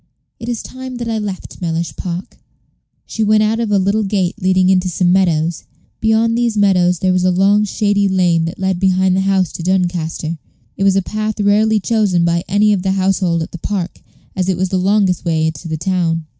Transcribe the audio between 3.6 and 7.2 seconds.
a little gate leading into some meadows. Beyond these meadows there